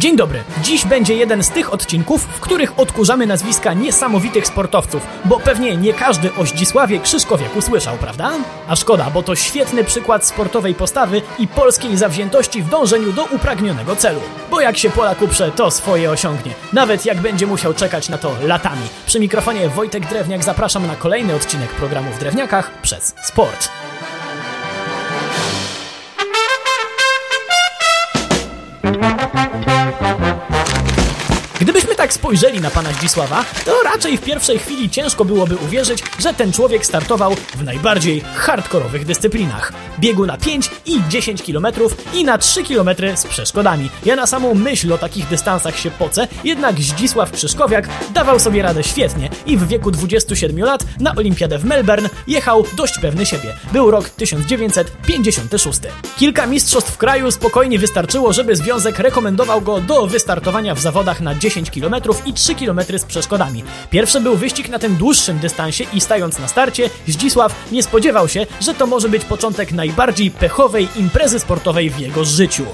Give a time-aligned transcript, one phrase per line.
[0.00, 0.42] Dzień dobry.
[0.62, 5.94] Dziś będzie jeden z tych odcinków, w których odkurzamy nazwiska niesamowitych sportowców, bo pewnie nie
[5.94, 8.32] każdy o Zdzisławie Krzyszkowiaku słyszał, prawda?
[8.68, 13.96] A szkoda, bo to świetny przykład sportowej postawy i polskiej zawziętości w dążeniu do upragnionego
[13.96, 14.20] celu.
[14.50, 16.54] Bo jak się Polak uprze, to swoje osiągnie.
[16.72, 18.82] Nawet jak będzie musiał czekać na to latami.
[19.06, 23.68] Przy mikrofonie Wojtek Drewniak zapraszam na kolejny odcinek programu w Drewniakach przez sport.
[28.92, 30.59] Thank you.
[32.10, 36.52] Tak spojrzeli na pana Zdzisława, to raczej w pierwszej chwili ciężko byłoby uwierzyć, że ten
[36.52, 39.72] człowiek startował w najbardziej hardkorowych dyscyplinach.
[39.98, 41.66] Biegu na 5 i 10 km
[42.14, 43.90] i na 3 km z przeszkodami.
[44.04, 48.82] Ja na samą myśl o takich dystansach się pocę, jednak Zdzisław Krzyszkowiak dawał sobie radę
[48.82, 53.56] świetnie i w wieku 27 lat na Olimpiadę w Melbourne jechał dość pewny siebie.
[53.72, 55.80] Był rok 1956.
[56.18, 61.60] Kilka mistrzostw kraju spokojnie wystarczyło, żeby związek rekomendował go do wystartowania w zawodach na 10
[61.60, 63.64] 10 km i 3 km z przeszkodami.
[63.90, 68.46] Pierwszy był wyścig na tym dłuższym dystansie i stając na starcie, Zdzisław nie spodziewał się,
[68.60, 72.64] że to może być początek najbardziej pechowej imprezy sportowej w jego życiu.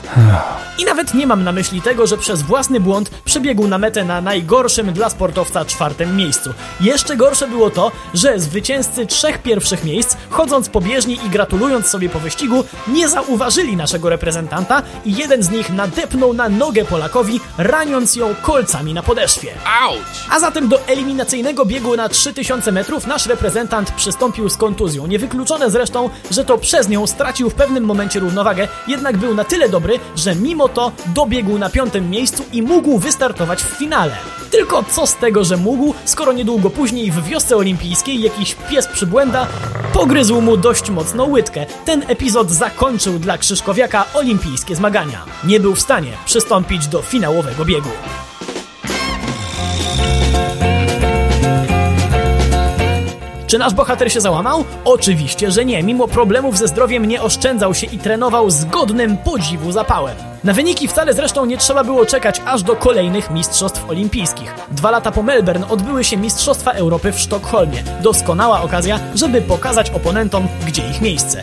[0.79, 4.21] I nawet nie mam na myśli tego, że przez własny błąd przebiegł na metę na
[4.21, 6.51] najgorszym dla sportowca czwartym miejscu.
[6.81, 12.09] Jeszcze gorsze było to, że zwycięzcy trzech pierwszych miejsc, chodząc po bieżni i gratulując sobie
[12.09, 18.17] po wyścigu, nie zauważyli naszego reprezentanta i jeden z nich nadepnął na nogę Polakowi, raniąc
[18.17, 19.53] ją kolcem palcami na podeszwie.
[19.83, 20.03] Auć!
[20.31, 25.07] A zatem do eliminacyjnego biegu na 3000 metrów nasz reprezentant przystąpił z kontuzją.
[25.07, 29.69] Niewykluczone zresztą, że to przez nią stracił w pewnym momencie równowagę, jednak był na tyle
[29.69, 34.17] dobry, że mimo to dobiegł na piątym miejscu i mógł wystartować w finale.
[34.51, 39.47] Tylko co z tego, że mógł, skoro niedługo później w wiosce olimpijskiej jakiś pies przybłęda
[39.93, 41.67] pogryzł mu dość mocno łydkę.
[41.85, 45.25] Ten epizod zakończył dla Krzyszkowiaka olimpijskie zmagania.
[45.45, 47.91] Nie był w stanie przystąpić do finałowego biegu.
[53.57, 54.65] Czy nasz bohater się załamał?
[54.85, 55.83] Oczywiście, że nie.
[55.83, 60.17] Mimo problemów ze zdrowiem nie oszczędzał się i trenował z godnym podziwu zapałem.
[60.45, 64.55] Na wyniki wcale zresztą nie trzeba było czekać aż do kolejnych Mistrzostw Olimpijskich.
[64.71, 67.83] Dwa lata po Melbourne odbyły się Mistrzostwa Europy w Sztokholmie.
[68.03, 71.43] Doskonała okazja, żeby pokazać oponentom, gdzie ich miejsce.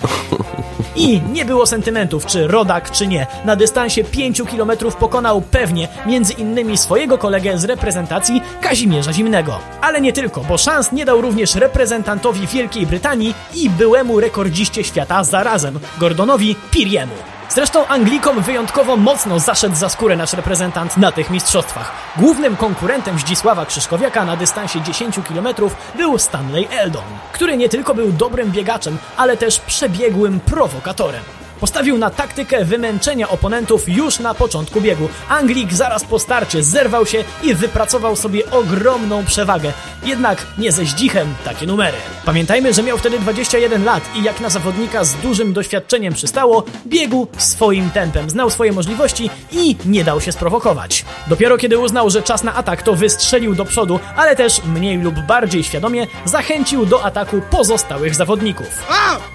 [0.95, 3.28] I nie było sentymentów, czy rodak, czy nie.
[3.45, 9.59] Na dystansie 5 km pokonał pewnie między innymi swojego kolegę z reprezentacji Kazimierza Zimnego.
[9.81, 11.56] Ale nie tylko, bo szans nie dał również
[12.03, 17.14] reprezentantowi Wielkiej Brytanii i byłemu rekordziście świata zarazem, Gordonowi Piriemu.
[17.50, 21.92] Zresztą Anglikom wyjątkowo mocno zaszedł za skórę nasz reprezentant na tych mistrzostwach.
[22.18, 25.47] Głównym konkurentem Zdzisława Krzyszkowiaka na dystansie 10 km
[25.96, 27.03] był Stanley Eldon,
[27.34, 31.43] który nie tylko był dobrym biegaczem, ale też przebiegłym prowokatorem.
[31.63, 35.09] Postawił na taktykę wymęczenia oponentów już na początku biegu.
[35.29, 39.74] Anglik zaraz po starcie zerwał się i wypracował sobie ogromną przewagę.
[40.03, 41.97] Jednak nie ze zdzichem takie numery.
[42.25, 47.28] Pamiętajmy, że miał wtedy 21 lat i jak na zawodnika z dużym doświadczeniem przystało, biegł
[47.38, 51.06] swoim tempem, znał swoje możliwości i nie dał się sprowokować.
[51.28, 55.19] Dopiero kiedy uznał, że czas na atak, to wystrzelił do przodu, ale też mniej lub
[55.19, 58.84] bardziej świadomie zachęcił do ataku pozostałych zawodników.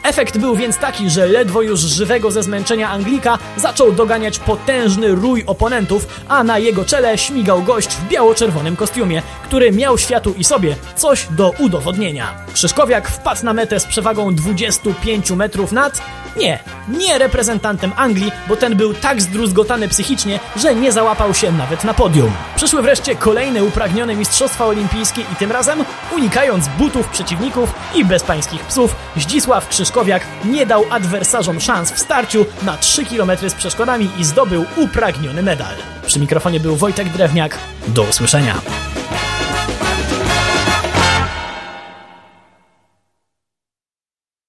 [0.04, 5.44] Efekt był więc taki, że ledwo już żywego ze zmęczenia Anglika zaczął doganiać potężny rój
[5.46, 10.76] oponentów, a na jego czele śmigał gość w biało-czerwonym kostiumie, który miał światu i sobie
[10.96, 12.34] coś do udowodnienia.
[12.54, 16.02] Krzyszkowiak wpadł na metę z przewagą 25 metrów nad
[16.38, 16.58] nie,
[16.88, 21.94] nie reprezentantem Anglii, bo ten był tak zdruzgotany psychicznie, że nie załapał się nawet na
[21.94, 22.32] podium.
[22.56, 25.84] Przyszły wreszcie kolejne upragnione Mistrzostwa Olimpijskie i tym razem,
[26.16, 32.76] unikając butów przeciwników i bezpańskich psów, Zdzisław Krzyszkowiak nie dał adwersarzom szans w starciu na
[32.76, 35.74] 3 km z przeszkodami i zdobył upragniony medal.
[36.06, 37.58] Przy mikrofonie był Wojtek Drewniak.
[37.88, 38.87] Do usłyszenia.